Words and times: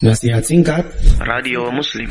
Nasihat 0.00 0.40
singkat. 0.40 0.88
Radio 1.20 1.68
Muslim. 1.68 2.08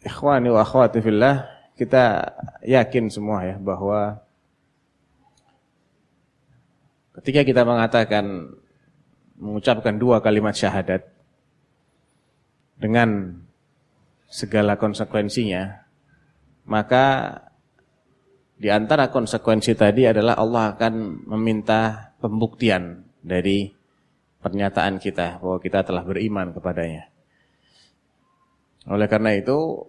Ikhwani 0.00 0.48
wa 0.48 0.64
akhwati 0.64 1.04
fillah, 1.04 1.44
kita 1.76 2.24
yakin 2.64 3.12
semua 3.12 3.44
ya 3.44 3.60
bahwa 3.60 4.16
ketika 7.20 7.44
kita 7.44 7.68
mengatakan 7.68 8.48
mengucapkan 9.36 10.00
dua 10.00 10.24
kalimat 10.24 10.56
syahadat 10.56 11.04
dengan 12.80 13.36
segala 14.24 14.80
konsekuensinya, 14.80 15.84
maka 16.64 17.36
di 18.56 18.72
antara 18.72 19.12
konsekuensi 19.12 19.76
tadi 19.76 20.08
adalah 20.08 20.40
Allah 20.40 20.72
akan 20.72 21.28
meminta 21.28 22.16
pembuktian 22.24 23.04
dari 23.20 23.79
pernyataan 24.40 24.96
kita 24.96 25.38
bahwa 25.40 25.60
kita 25.60 25.84
telah 25.84 26.02
beriman 26.04 26.52
kepadanya. 26.56 27.12
Oleh 28.88 29.06
karena 29.06 29.36
itu, 29.36 29.84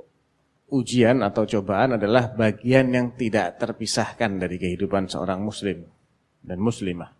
ujian 0.72 1.24
atau 1.24 1.48
cobaan 1.48 2.00
adalah 2.00 2.32
bagian 2.32 2.92
yang 2.92 3.08
tidak 3.16 3.60
terpisahkan 3.60 4.40
dari 4.40 4.60
kehidupan 4.60 5.08
seorang 5.08 5.44
muslim 5.44 5.84
dan 6.44 6.58
muslimah. 6.60 7.12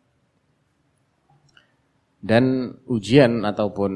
Dan 2.22 2.76
ujian 2.86 3.42
ataupun 3.44 3.92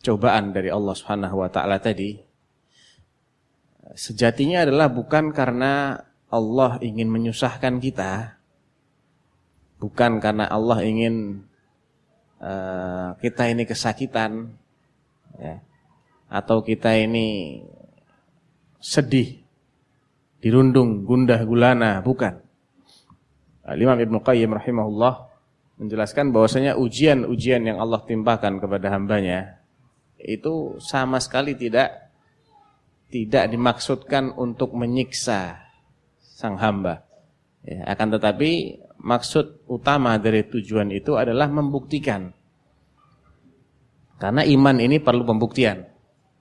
cobaan 0.00 0.54
dari 0.54 0.70
Allah 0.70 0.94
Subhanahu 0.94 1.42
wa 1.42 1.50
taala 1.50 1.82
tadi 1.82 2.16
sejatinya 3.98 4.62
adalah 4.62 4.88
bukan 4.88 5.34
karena 5.34 5.98
Allah 6.30 6.78
ingin 6.78 7.10
menyusahkan 7.10 7.82
kita, 7.82 8.38
bukan 9.82 10.22
karena 10.22 10.46
Allah 10.46 10.86
ingin 10.86 11.42
Eh, 12.40 13.08
kita 13.20 13.52
ini 13.52 13.68
kesakitan 13.68 14.48
ya, 15.36 15.60
atau 16.32 16.64
kita 16.64 16.96
ini 16.96 17.60
sedih, 18.80 19.44
dirundung, 20.40 21.04
gundah 21.04 21.44
gulana, 21.44 22.00
bukan. 22.00 22.40
Imam 23.76 24.00
Ibn 24.00 24.24
Qayyim 24.24 24.56
rahimahullah 24.56 25.28
menjelaskan 25.84 26.32
bahwasanya 26.32 26.80
ujian-ujian 26.80 27.60
yang 27.60 27.76
Allah 27.76 28.00
timpakan 28.08 28.56
kepada 28.56 28.88
hambanya 28.88 29.60
itu 30.16 30.80
sama 30.80 31.20
sekali 31.20 31.56
tidak 31.56 32.12
tidak 33.12 33.52
dimaksudkan 33.52 34.32
untuk 34.32 34.72
menyiksa 34.72 35.60
sang 36.20 36.56
hamba. 36.56 37.04
Ya, 37.68 37.84
akan 37.92 38.16
tetapi 38.16 38.80
maksud 39.00 39.64
utama 39.66 40.20
dari 40.20 40.44
tujuan 40.44 40.92
itu 40.92 41.16
adalah 41.16 41.48
membuktikan. 41.48 42.32
Karena 44.20 44.44
iman 44.44 44.76
ini 44.76 45.00
perlu 45.00 45.24
pembuktian. 45.24 45.88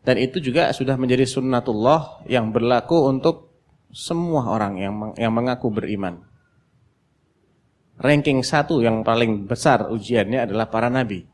Dan 0.03 0.15
itu 0.19 0.43
juga 0.43 0.71
sudah 0.75 0.95
menjadi 0.95 1.23
sunnatullah 1.27 2.27
yang 2.27 2.51
berlaku 2.51 3.07
untuk 3.07 3.49
semua 3.91 4.51
orang 4.51 4.73
yang 4.79 4.93
yang 5.15 5.31
mengaku 5.31 5.71
beriman. 5.71 6.23
Ranking 7.99 8.39
satu 8.43 8.79
yang 8.79 9.03
paling 9.03 9.43
besar 9.43 9.91
ujiannya 9.91 10.47
adalah 10.47 10.71
para 10.71 10.87
nabi. 10.87 11.27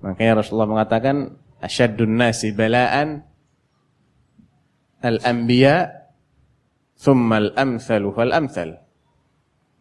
Makanya 0.00 0.40
Rasulullah 0.40 0.70
mengatakan 0.72 1.36
asyaddun 1.60 2.16
nasi 2.16 2.50
bala'an 2.50 3.22
al-anbiya 5.04 6.08
thumma 6.98 7.38
al-amthalu 7.38 8.08
fal-amthal. 8.10 8.81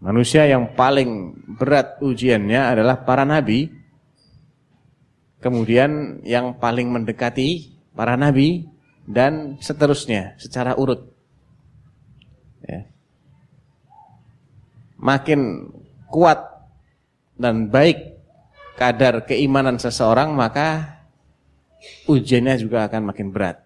Manusia 0.01 0.49
yang 0.49 0.73
paling 0.73 1.37
berat 1.61 2.01
ujiannya 2.01 2.73
adalah 2.73 3.05
para 3.05 3.21
nabi. 3.21 3.69
Kemudian 5.37 6.21
yang 6.25 6.57
paling 6.57 6.89
mendekati 6.89 7.77
para 7.93 8.17
nabi 8.17 8.65
dan 9.05 9.61
seterusnya 9.61 10.37
secara 10.41 10.73
urut. 10.73 11.05
Ya. 12.65 12.89
Makin 14.97 15.69
kuat 16.09 16.49
dan 17.37 17.69
baik 17.69 18.17
kadar 18.77 19.25
keimanan 19.25 19.77
seseorang 19.77 20.33
maka 20.33 20.97
ujiannya 22.09 22.57
juga 22.57 22.89
akan 22.89 23.13
makin 23.13 23.29
berat. 23.29 23.61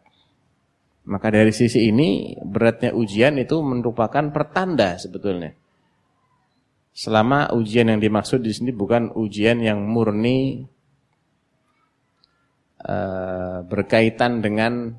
Maka 1.08 1.32
dari 1.32 1.56
sisi 1.56 1.92
ini 1.92 2.36
beratnya 2.44 2.92
ujian 2.92 3.40
itu 3.40 3.60
merupakan 3.64 4.32
pertanda 4.32 5.00
sebetulnya 5.00 5.56
Selama 6.96 7.52
ujian 7.52 7.92
yang 7.92 8.00
dimaksud 8.00 8.40
di 8.40 8.56
sini 8.56 8.72
bukan 8.72 9.12
ujian 9.20 9.60
yang 9.60 9.84
murni 9.84 10.64
uh, 12.88 13.68
berkaitan 13.68 14.40
dengan 14.40 14.96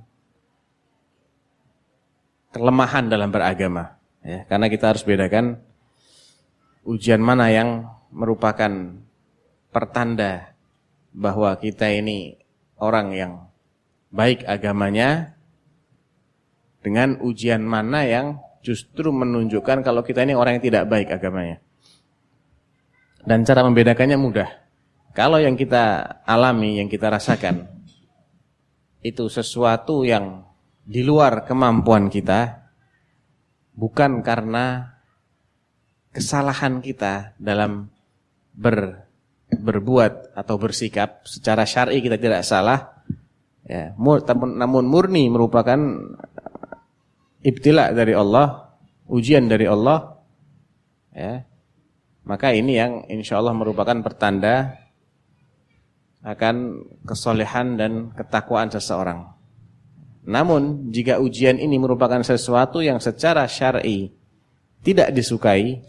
kelemahan 2.52 3.08
dalam 3.08 3.32
beragama. 3.32 3.96
Ya, 4.20 4.44
karena 4.44 4.68
kita 4.68 4.92
harus 4.92 5.08
bedakan 5.08 5.64
ujian 6.84 7.24
mana 7.24 7.48
yang 7.48 7.88
merupakan 8.12 9.00
pertanda 9.72 10.52
bahwa 11.16 11.56
kita 11.56 11.88
ini 11.96 12.36
orang 12.76 13.16
yang 13.16 13.32
baik 14.12 14.44
agamanya 14.44 15.32
dengan 16.84 17.18
ujian 17.24 17.64
mana 17.64 18.04
yang 18.04 18.26
justru 18.60 19.08
menunjukkan 19.10 19.80
kalau 19.80 20.04
kita 20.04 20.28
ini 20.28 20.36
orang 20.36 20.60
yang 20.60 20.64
tidak 20.68 20.84
baik 20.92 21.08
agamanya. 21.08 21.64
Dan 23.26 23.42
cara 23.42 23.66
membedakannya 23.66 24.14
mudah. 24.14 24.48
Kalau 25.10 25.42
yang 25.42 25.58
kita 25.58 26.22
alami, 26.22 26.78
yang 26.78 26.86
kita 26.86 27.10
rasakan, 27.10 27.66
itu 29.02 29.26
sesuatu 29.26 30.06
yang 30.06 30.46
di 30.86 31.02
luar 31.02 31.42
kemampuan 31.42 32.06
kita, 32.06 32.70
bukan 33.74 34.22
karena 34.22 34.94
kesalahan 36.14 36.78
kita 36.78 37.34
dalam 37.42 37.90
ber, 38.54 39.08
berbuat 39.50 40.36
atau 40.38 40.54
bersikap, 40.54 41.26
secara 41.26 41.66
syar'i 41.66 41.98
kita 41.98 42.22
tidak 42.22 42.46
salah, 42.46 43.02
ya, 43.66 43.90
namun 43.98 44.86
murni 44.86 45.26
merupakan 45.26 45.78
ibtila 47.42 47.90
dari 47.90 48.14
Allah, 48.14 48.70
ujian 49.10 49.50
dari 49.50 49.66
Allah, 49.66 50.22
ya, 51.10 51.42
maka 52.26 52.50
ini 52.50 52.74
yang 52.74 52.92
insya 53.06 53.38
Allah 53.38 53.54
merupakan 53.54 53.94
pertanda 54.02 54.74
akan 56.26 56.82
kesolehan 57.06 57.78
dan 57.78 58.10
ketakwaan 58.18 58.66
seseorang. 58.66 59.30
Namun 60.26 60.90
jika 60.90 61.22
ujian 61.22 61.54
ini 61.62 61.78
merupakan 61.78 62.18
sesuatu 62.26 62.82
yang 62.82 62.98
secara 62.98 63.46
syar'i 63.46 64.10
tidak 64.82 65.14
disukai 65.14 65.86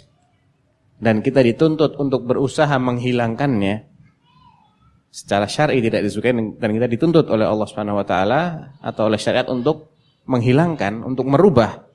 dan 1.01 1.25
kita 1.25 1.41
dituntut 1.41 1.97
untuk 1.97 2.29
berusaha 2.29 2.77
menghilangkannya 2.77 3.89
secara 5.09 5.49
syar'i 5.49 5.81
tidak 5.81 6.05
disukai 6.05 6.37
dan 6.37 6.69
kita 6.69 6.85
dituntut 6.85 7.25
oleh 7.33 7.49
Allah 7.49 7.65
Subhanahu 7.65 7.97
wa 7.97 8.05
taala 8.05 8.41
atau 8.85 9.09
oleh 9.09 9.17
syariat 9.17 9.49
untuk 9.49 9.89
menghilangkan, 10.29 11.01
untuk 11.01 11.25
merubah 11.25 11.89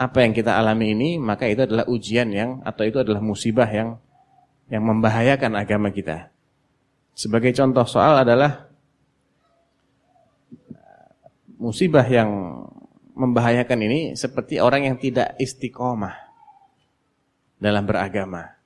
apa 0.00 0.24
yang 0.24 0.32
kita 0.32 0.56
alami 0.56 0.96
ini, 0.96 1.20
maka 1.20 1.44
itu 1.44 1.68
adalah 1.68 1.84
ujian 1.84 2.32
yang 2.32 2.64
atau 2.64 2.88
itu 2.88 3.04
adalah 3.04 3.20
musibah 3.20 3.68
yang 3.68 4.00
yang 4.72 4.80
membahayakan 4.80 5.52
agama 5.60 5.92
kita. 5.92 6.32
Sebagai 7.12 7.52
contoh 7.52 7.84
soal 7.84 8.24
adalah 8.24 8.72
musibah 11.60 12.08
yang 12.08 12.64
membahayakan 13.12 13.78
ini 13.84 14.00
seperti 14.16 14.56
orang 14.56 14.88
yang 14.88 14.96
tidak 14.96 15.36
istiqomah 15.36 16.16
dalam 17.60 17.84
beragama. 17.84 18.56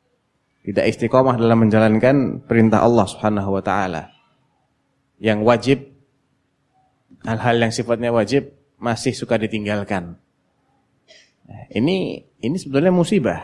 Tidak 0.63 0.87
istiqomah 0.87 1.35
dalam 1.35 1.67
menjalankan 1.67 2.47
perintah 2.47 2.87
Allah 2.87 3.11
Subhanahu 3.11 3.59
wa 3.59 3.63
taala. 3.65 4.15
Yang 5.19 5.41
wajib 5.43 5.79
hal-hal 7.27 7.59
yang 7.59 7.75
sifatnya 7.75 8.15
wajib 8.15 8.55
masih 8.79 9.11
suka 9.11 9.35
ditinggalkan. 9.35 10.24
Ini 11.49 11.97
ini 12.41 12.57
sebetulnya 12.57 12.93
musibah. 12.95 13.41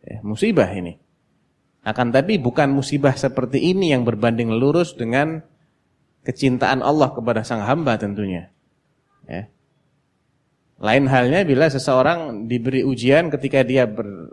Ya, 0.00 0.18
musibah 0.24 0.70
ini. 0.72 0.98
Akan 1.80 2.12
tapi 2.12 2.36
bukan 2.36 2.72
musibah 2.72 3.16
seperti 3.16 3.72
ini 3.72 3.92
yang 3.92 4.04
berbanding 4.04 4.52
lurus 4.52 4.92
dengan 4.96 5.40
kecintaan 6.24 6.84
Allah 6.84 7.12
kepada 7.12 7.40
sang 7.44 7.64
hamba 7.64 7.96
tentunya. 7.96 8.52
Ya. 9.24 9.48
Lain 10.80 11.04
halnya 11.08 11.44
bila 11.44 11.68
seseorang 11.68 12.48
diberi 12.48 12.80
ujian 12.84 13.28
ketika 13.28 13.60
dia 13.60 13.84
ber, 13.84 14.32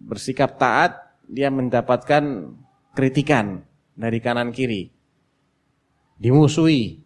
bersikap 0.00 0.56
taat, 0.56 0.96
dia 1.28 1.52
mendapatkan 1.52 2.52
kritikan 2.96 3.64
dari 3.92 4.18
kanan 4.20 4.52
kiri. 4.52 4.92
Dimusuhi. 6.16 7.04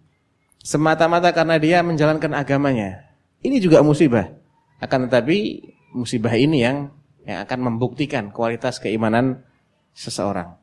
Semata-mata 0.58 1.30
karena 1.30 1.56
dia 1.58 1.82
menjalankan 1.82 2.34
agamanya. 2.34 3.08
Ini 3.42 3.62
juga 3.62 3.82
musibah. 3.82 4.30
Akan 4.78 5.10
tetapi 5.10 5.68
musibah 5.94 6.34
ini 6.38 6.62
yang 6.62 6.94
yang 7.28 7.44
akan 7.44 7.58
membuktikan 7.72 8.32
kualitas 8.32 8.80
keimanan 8.80 9.44
seseorang. 9.92 10.56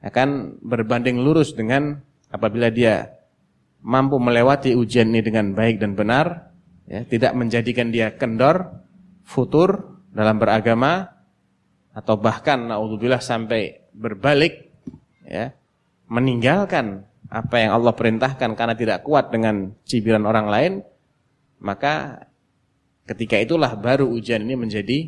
akan 0.00 0.56
berbanding 0.64 1.20
lurus 1.20 1.52
dengan 1.52 2.00
apabila 2.32 2.72
dia 2.72 3.20
mampu 3.84 4.16
melewati 4.16 4.72
ujian 4.72 5.12
ini 5.12 5.20
dengan 5.20 5.52
baik 5.52 5.76
dan 5.76 5.92
benar, 5.92 6.56
ya, 6.88 7.04
tidak 7.04 7.36
menjadikan 7.36 7.92
dia 7.92 8.16
kendor, 8.16 8.80
futur 9.28 10.00
dalam 10.08 10.40
beragama 10.40 11.04
atau 11.92 12.16
bahkan 12.16 12.72
naudzubillah 12.72 13.20
sampai 13.20 13.92
berbalik 13.92 14.72
ya, 15.28 15.52
meninggalkan 16.08 17.04
apa 17.28 17.56
yang 17.60 17.76
Allah 17.76 17.92
perintahkan 17.92 18.56
karena 18.56 18.72
tidak 18.72 19.04
kuat 19.04 19.28
dengan 19.28 19.76
cibiran 19.84 20.24
orang 20.24 20.46
lain, 20.48 20.72
maka 21.60 22.24
ketika 23.08 23.36
itulah 23.38 23.72
baru 23.76 24.08
ujian 24.08 24.42
ini 24.44 24.54
menjadi 24.56 24.98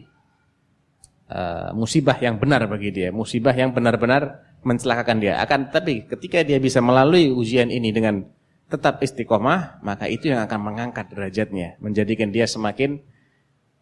uh, 1.32 1.70
musibah 1.76 2.16
yang 2.20 2.36
benar 2.36 2.64
bagi 2.68 2.92
dia, 2.92 3.08
musibah 3.10 3.52
yang 3.56 3.72
benar-benar 3.72 4.44
mencelakakan 4.62 5.18
dia. 5.18 5.42
Akan 5.42 5.68
tapi 5.68 6.06
ketika 6.06 6.44
dia 6.46 6.58
bisa 6.62 6.78
melalui 6.78 7.30
ujian 7.32 7.68
ini 7.68 7.90
dengan 7.90 8.22
tetap 8.70 9.04
istiqomah, 9.04 9.84
maka 9.84 10.08
itu 10.08 10.32
yang 10.32 10.40
akan 10.48 10.60
mengangkat 10.64 11.12
derajatnya, 11.12 11.76
menjadikan 11.82 12.32
dia 12.32 12.48
semakin 12.48 13.04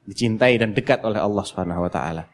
dicintai 0.08 0.58
dan 0.58 0.74
dekat 0.74 1.04
oleh 1.06 1.22
Allah 1.22 1.44
Subhanahu 1.46 1.86
wa 1.86 1.92
taala. 1.92 2.26